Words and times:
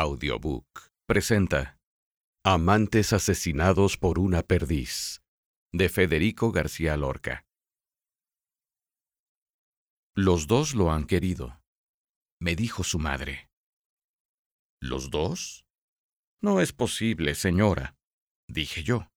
Audiobook 0.00 0.92
presenta 1.08 1.76
Amantes 2.44 3.12
asesinados 3.12 3.96
por 3.96 4.20
una 4.20 4.42
perdiz 4.44 5.22
de 5.72 5.88
Federico 5.88 6.52
García 6.52 6.96
Lorca. 6.96 7.44
Los 10.14 10.46
dos 10.46 10.76
lo 10.76 10.92
han 10.92 11.04
querido, 11.04 11.60
me 12.40 12.54
dijo 12.54 12.84
su 12.84 13.00
madre. 13.00 13.48
¿Los 14.80 15.10
dos? 15.10 15.64
No 16.40 16.60
es 16.60 16.72
posible, 16.72 17.34
señora, 17.34 17.96
dije 18.48 18.84
yo. 18.84 19.10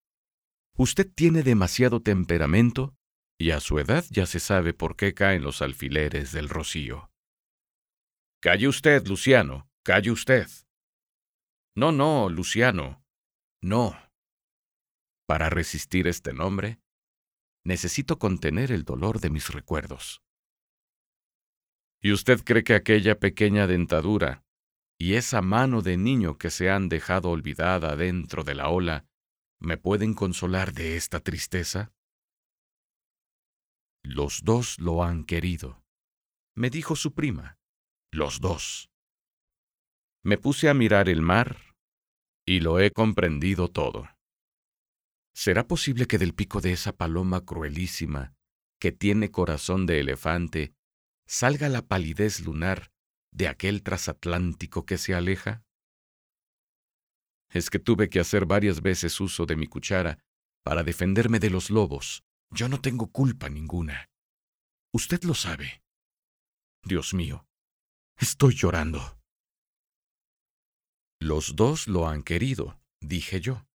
Usted 0.75 1.07
tiene 1.13 1.43
demasiado 1.43 2.02
temperamento 2.02 2.95
y 3.39 3.52
a 3.52 3.59
su 3.59 3.77
edad 3.77 4.04
ya 4.09 4.25
se 4.25 4.39
sabe 4.39 4.73
por 4.73 4.95
qué 4.95 5.13
caen 5.13 5.43
los 5.43 5.61
alfileres 5.61 6.32
del 6.32 6.50
rocío. 6.50 7.11
Calle 8.41 8.68
usted, 8.68 9.05
Luciano, 9.05 9.70
calle 9.84 10.09
usted. 10.09 10.48
No, 11.75 11.92
no, 11.92 12.30
Luciano, 12.30 13.04
no. 13.61 13.96
Para 15.25 15.50
resistir 15.50 16.07
este 16.07 16.34
nombre, 16.34 16.82
necesito 17.64 18.20
contener 18.20 18.71
el 18.71 18.84
dolor 18.84 19.20
de 19.20 19.29
mis 19.29 19.50
recuerdos. 19.50 20.21
¿Y 22.02 22.12
usted 22.12 22.43
cree 22.43 22.64
que 22.64 22.74
aquella 22.74 23.20
pequeña 23.20 23.68
dentadura 23.68 24.43
y 24.98 25.14
esa 25.14 25.42
mano 25.42 25.82
de 25.82 25.98
niño 25.98 26.38
que 26.38 26.50
se 26.50 26.70
han 26.70 26.89
dejado 26.89 27.29
olvidada 27.29 27.96
dentro 27.96 28.43
de 28.43 28.56
la 28.56 28.70
ola 28.70 29.06
me 29.60 29.78
pueden 29.78 30.14
consolar 30.14 30.74
de 30.74 30.98
esta 30.98 31.20
tristeza? 31.20 31.93
Los 34.03 34.44
dos 34.44 34.80
lo 34.80 35.03
han 35.03 35.23
querido, 35.23 35.81
me 36.56 36.70
dijo 36.70 36.95
su 36.95 37.14
prima. 37.14 37.58
Los 38.12 38.42
dos. 38.42 38.91
Me 40.23 40.38
puse 40.38 40.70
a 40.70 40.75
mirar 40.75 41.09
el 41.09 41.22
mar 41.22 41.58
y 42.45 42.59
lo 42.59 42.80
he 42.80 42.92
comprendido 42.92 43.70
todo. 43.70 44.08
¿Será 45.34 45.68
posible 45.68 46.06
que 46.06 46.20
del 46.20 46.36
pico 46.36 46.62
de 46.62 46.73
esa 46.73 46.92
paloma 46.92 47.44
cruelísima, 47.44 48.36
que 48.80 48.92
tiene 48.92 49.32
corazón 49.32 49.86
de 49.88 50.00
elefante, 50.00 50.73
salga 51.26 51.70
la 51.70 51.82
palidez 51.82 52.42
lunar 52.42 52.92
de 53.32 53.48
aquel 53.48 53.82
trasatlántico 53.82 54.86
que 54.86 55.00
se 55.00 55.16
aleja? 55.16 55.64
Es 57.50 57.70
que 57.70 57.80
tuve 57.80 58.10
que 58.10 58.20
hacer 58.20 58.45
varias 58.45 58.82
veces 58.82 59.20
uso 59.20 59.45
de 59.45 59.56
mi 59.56 59.67
cuchara 59.67 60.20
para 60.64 60.84
defenderme 60.84 61.40
de 61.40 61.50
los 61.50 61.70
lobos. 61.70 62.23
Yo 62.52 62.70
no 62.70 62.80
tengo 62.80 63.08
culpa 63.08 63.50
ninguna. 63.50 64.10
Usted 64.94 65.23
lo 65.23 65.34
sabe. 65.34 65.82
Dios 66.84 67.14
mío, 67.14 67.48
estoy 68.17 68.54
llorando. 68.54 69.20
Los 71.22 71.55
dos 71.55 71.88
lo 71.88 72.08
han 72.08 72.23
querido, 72.23 72.81
dije 73.00 73.41
yo. 73.41 73.67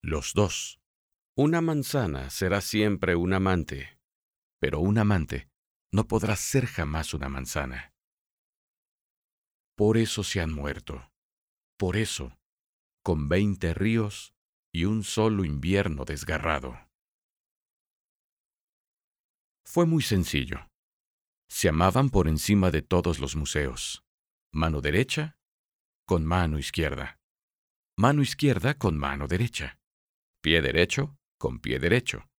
Los 0.00 0.32
dos. 0.32 0.80
Una 1.36 1.60
manzana 1.60 2.30
será 2.30 2.60
siempre 2.60 3.16
un 3.16 3.32
amante, 3.32 3.98
pero 4.60 4.78
un 4.78 4.96
amante 4.98 5.50
no 5.92 6.06
podrá 6.06 6.36
ser 6.36 6.66
jamás 6.66 7.14
una 7.14 7.28
manzana. 7.28 7.92
Por 9.76 9.96
eso 9.96 10.22
se 10.22 10.40
han 10.40 10.52
muerto. 10.52 11.10
Por 11.76 11.96
eso 11.96 12.38
con 13.02 13.28
veinte 13.28 13.74
ríos 13.74 14.34
y 14.70 14.84
un 14.84 15.02
solo 15.02 15.44
invierno 15.44 16.04
desgarrado. 16.04 16.78
Fue 19.64 19.86
muy 19.86 20.02
sencillo. 20.02 20.68
Se 21.48 21.70
amaban 21.70 22.10
por 22.10 22.28
encima 22.28 22.70
de 22.70 22.82
todos 22.82 23.18
los 23.18 23.34
museos. 23.34 24.04
Mano 24.52 24.80
derecha 24.80 25.37
con 26.08 26.24
mano 26.24 26.58
izquierda. 26.58 27.20
Mano 27.98 28.22
izquierda 28.22 28.78
con 28.78 28.96
mano 28.96 29.28
derecha. 29.28 29.78
Pie 30.42 30.62
derecho 30.62 31.18
con 31.36 31.60
pie 31.60 31.78
derecho. 31.78 32.30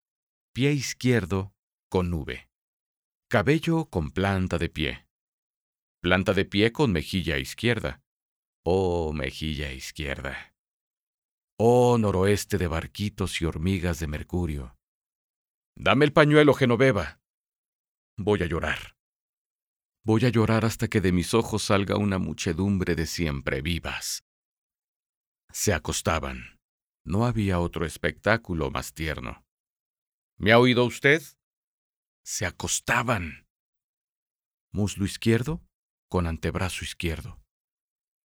Pie 0.55 0.73
izquierdo 0.73 1.53
con 1.91 2.09
nube. 2.09 2.49
Cabello 3.28 3.84
con 3.91 4.11
planta 4.11 4.57
de 4.57 4.71
pie. 4.71 5.07
Planta 6.01 6.33
de 6.33 6.47
pie 6.47 6.73
con 6.73 6.93
mejilla 6.93 7.37
izquierda. 7.37 8.01
Oh, 8.65 9.12
mejilla 9.12 9.71
izquierda. 9.71 10.55
Oh 11.59 11.99
noroeste 11.99 12.57
de 12.57 12.69
barquitos 12.69 13.43
y 13.43 13.45
hormigas 13.45 13.99
de 14.01 14.07
mercurio. 14.07 14.78
Dame 15.77 16.07
el 16.07 16.15
pañuelo, 16.15 16.55
Genoveva. 16.55 17.21
Voy 18.17 18.43
a 18.43 18.47
llorar. 18.47 18.97
Voy 20.09 20.25
a 20.25 20.31
llorar 20.31 20.65
hasta 20.65 20.89
que 20.89 21.03
de 21.03 21.13
mis 21.13 21.35
ojos 21.35 21.65
salga 21.65 21.99
una 21.99 22.17
muchedumbre 22.17 22.95
de 22.95 23.05
siempre 23.05 23.61
vivas. 23.61 24.25
Se 25.53 25.75
acostaban. 25.75 26.59
No 27.05 27.27
había 27.27 27.61
otro 27.61 27.85
espectáculo 27.85 28.71
más 28.71 28.95
tierno. 28.95 29.45
¿Me 30.39 30.53
ha 30.53 30.59
oído 30.59 30.87
usted? 30.87 31.21
Se 32.25 32.47
acostaban. 32.47 33.47
Muslo 34.73 35.05
izquierdo 35.05 35.63
con 36.09 36.27
antebrazo 36.27 36.87
izquierdo. 36.87 37.43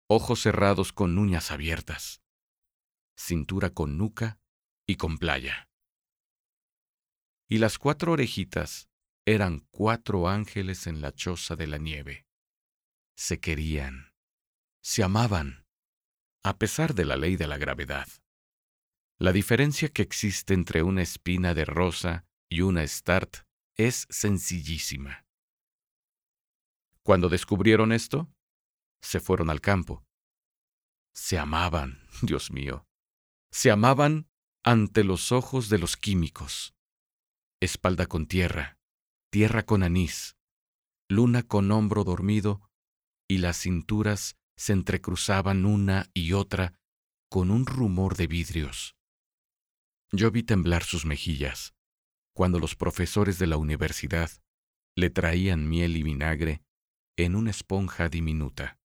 Ojos 0.08 0.40
cerrados 0.40 0.94
con 0.94 1.18
uñas 1.18 1.52
abiertas 1.52 2.22
cintura 3.18 3.72
con 3.72 3.98
nuca 3.98 4.40
y 4.88 4.96
con 4.96 5.18
playa. 5.18 5.68
Y 7.50 7.58
las 7.58 7.78
cuatro 7.78 8.14
orejitas 8.14 8.88
eran 9.26 9.68
cuatro 9.72 10.28
ángeles 10.28 10.88
en 10.88 11.02
la 11.02 11.14
choza 11.14 11.56
de 11.56 11.68
la 11.68 11.78
nieve. 11.78 12.26
Se 13.16 13.40
querían, 13.40 14.12
se 14.82 15.04
amaban, 15.04 15.66
a 16.44 16.58
pesar 16.58 16.94
de 16.94 17.06
la 17.06 17.16
ley 17.16 17.38
de 17.38 17.48
la 17.48 17.58
gravedad. 17.58 18.08
La 19.20 19.32
diferencia 19.32 19.90
que 19.90 20.02
existe 20.02 20.54
entre 20.54 20.84
una 20.84 21.02
espina 21.02 21.54
de 21.54 21.64
rosa 21.64 22.26
y 22.50 22.62
una 22.62 22.86
start 22.86 23.48
es 23.78 24.06
sencillísima. 24.10 25.26
Cuando 27.04 27.30
descubrieron 27.30 27.92
esto, 27.92 28.30
se 29.02 29.20
fueron 29.20 29.50
al 29.50 29.62
campo. 29.62 30.06
Se 31.14 31.38
amaban, 31.38 32.08
Dios 32.22 32.52
mío, 32.52 32.86
se 33.52 33.72
amaban 33.72 34.28
ante 34.64 35.04
los 35.04 35.32
ojos 35.32 35.70
de 35.70 35.78
los 35.78 35.96
químicos. 35.96 36.74
Espalda 37.62 38.08
con 38.08 38.28
tierra, 38.28 38.78
tierra 39.34 39.66
con 39.66 39.82
anís, 39.82 40.38
luna 41.10 41.42
con 41.42 41.72
hombro 41.72 42.04
dormido, 42.04 42.70
y 43.28 43.40
las 43.40 43.58
cinturas 43.58 44.38
se 44.56 44.74
entrecruzaban 44.74 45.66
una 45.66 46.12
y 46.14 46.34
otra 46.34 46.80
con 47.32 47.50
un 47.50 47.66
rumor 47.66 48.16
de 48.16 48.28
vidrios. 48.28 48.96
Yo 50.12 50.30
vi 50.30 50.44
temblar 50.44 50.84
sus 50.84 51.08
mejillas 51.08 51.74
cuando 52.36 52.60
los 52.60 52.76
profesores 52.76 53.40
de 53.40 53.48
la 53.48 53.58
universidad 53.58 54.30
le 54.96 55.10
traían 55.10 55.68
miel 55.68 55.98
y 55.98 56.04
vinagre 56.04 56.62
en 57.18 57.36
una 57.36 57.50
esponja 57.50 58.10
diminuta. 58.10 58.78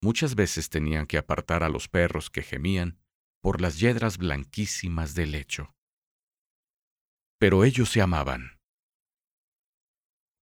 Muchas 0.00 0.36
veces 0.36 0.70
tenían 0.70 1.08
que 1.08 1.18
apartar 1.18 1.64
a 1.64 1.68
los 1.68 1.88
perros 1.88 2.30
que 2.30 2.42
gemían 2.42 3.00
por 3.42 3.60
las 3.60 3.80
yedras 3.80 4.16
blanquísimas 4.16 5.16
del 5.16 5.32
lecho. 5.32 5.74
Pero 7.40 7.64
ellos 7.64 7.90
se 7.90 8.00
amaban. 8.00 8.59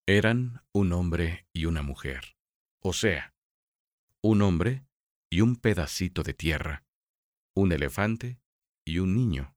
Eran 0.09 0.63
un 0.73 0.93
hombre 0.93 1.49
y 1.53 1.65
una 1.65 1.83
mujer, 1.83 2.37
o 2.81 2.93
sea, 2.93 3.35
un 4.23 4.41
hombre 4.41 4.87
y 5.33 5.41
un 5.41 5.57
pedacito 5.57 6.23
de 6.23 6.33
tierra, 6.33 6.85
un 7.57 7.73
elefante 7.73 8.39
y 8.85 9.01
un 9.01 9.17
niño, 9.17 9.57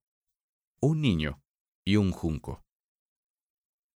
un 0.81 1.01
niño 1.01 1.43
y 1.85 1.97
un 1.97 2.11
junco. 2.11 2.65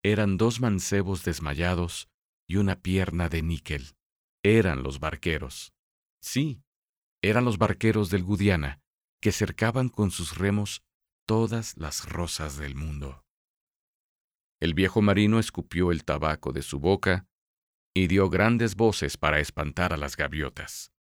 Eran 0.04 0.38
dos 0.38 0.62
mancebos 0.62 1.24
desmayados 1.24 2.08
y 2.48 2.58
una 2.58 2.84
pierna 2.84 3.30
de 3.30 3.42
níquel. 3.42 3.96
Eran 4.44 4.84
los 4.84 5.00
barqueros. 5.00 5.74
Sí, 6.22 6.62
eran 7.24 7.46
los 7.46 7.58
barqueros 7.58 8.12
del 8.12 8.24
Gudiana, 8.24 8.80
que 9.24 9.32
cercaban 9.32 9.90
con 9.90 10.12
sus 10.12 10.38
remos 10.38 10.84
todas 11.26 11.76
las 11.78 12.08
rosas 12.08 12.58
del 12.58 12.76
mundo. 12.76 13.26
El 14.64 14.76
viejo 14.76 15.02
marino 15.02 15.40
escupió 15.40 15.92
el 15.92 16.06
tabaco 16.06 16.54
de 16.54 16.62
su 16.62 16.80
boca 16.80 17.28
y 17.94 18.08
dio 18.08 18.30
grandes 18.30 18.78
voces 18.78 19.18
para 19.18 19.42
espantar 19.42 19.92
a 19.92 19.98
las 19.98 20.16
gaviotas. 20.16 20.94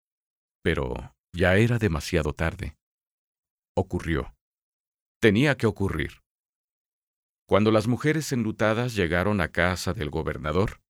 Pero 0.63 1.15
ya 1.31 1.55
era 1.57 1.77
demasiado 1.77 2.33
tarde. 2.33 2.75
Ocurrió. 3.77 4.35
Tenía 5.21 5.57
que 5.57 5.67
ocurrir. 5.67 6.23
Cuando 7.47 7.69
las 7.69 7.85
mujeres 7.85 8.31
enlutadas 8.31 8.95
llegaron 8.95 9.41
a 9.41 9.51
casa 9.51 9.93
del 9.93 10.09
gobernador, 10.09 10.81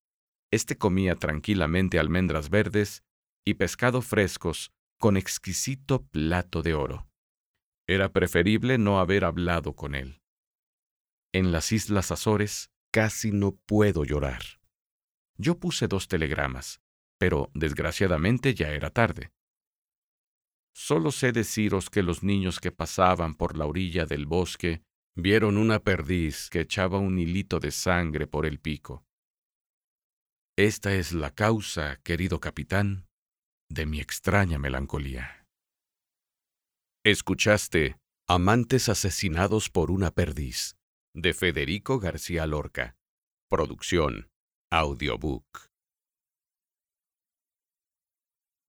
éste 0.50 0.78
comía 0.78 1.16
tranquilamente 1.16 1.98
almendras 1.98 2.48
verdes 2.48 3.02
y 3.46 3.52
pescado 3.52 4.00
frescos 4.00 4.72
con 4.98 5.18
exquisito 5.18 6.06
plato 6.06 6.62
de 6.62 6.72
oro. 6.72 7.06
Era 7.86 8.14
preferible 8.14 8.78
no 8.78 8.98
haber 8.98 9.26
hablado 9.26 9.76
con 9.76 9.94
él. 9.94 10.22
En 11.34 11.50
las 11.50 11.72
Islas 11.72 12.10
Azores 12.10 12.70
casi 12.92 13.32
no 13.32 13.52
puedo 13.52 14.04
llorar. 14.04 14.42
Yo 15.38 15.58
puse 15.58 15.88
dos 15.88 16.06
telegramas, 16.06 16.82
pero 17.18 17.50
desgraciadamente 17.54 18.54
ya 18.54 18.70
era 18.70 18.90
tarde. 18.90 19.32
Solo 20.74 21.10
sé 21.10 21.32
deciros 21.32 21.88
que 21.88 22.02
los 22.02 22.22
niños 22.22 22.60
que 22.60 22.70
pasaban 22.70 23.34
por 23.34 23.56
la 23.56 23.66
orilla 23.66 24.04
del 24.04 24.26
bosque 24.26 24.82
vieron 25.14 25.56
una 25.56 25.78
perdiz 25.78 26.50
que 26.50 26.60
echaba 26.60 26.98
un 26.98 27.18
hilito 27.18 27.60
de 27.60 27.70
sangre 27.70 28.26
por 28.26 28.44
el 28.46 28.58
pico. 28.58 29.04
Esta 30.56 30.94
es 30.94 31.12
la 31.12 31.30
causa, 31.30 31.98
querido 32.02 32.40
capitán, 32.40 33.06
de 33.70 33.86
mi 33.86 34.00
extraña 34.00 34.58
melancolía. 34.58 35.46
Escuchaste 37.04 37.96
Amantes 38.28 38.88
asesinados 38.88 39.68
por 39.68 39.90
una 39.90 40.10
perdiz, 40.10 40.76
de 41.14 41.34
Federico 41.34 41.98
García 41.98 42.46
Lorca. 42.46 42.96
Producción, 43.48 44.30
audiobook. 44.70 45.71